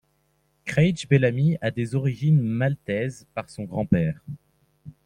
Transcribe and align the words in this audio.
Craig 0.65 1.05
Bellamy 1.07 1.59
a 1.61 1.69
des 1.69 1.93
origines 1.93 2.41
maltaises 2.41 3.27
par 3.35 3.47
son 3.51 3.65
grand-père. 3.65 4.19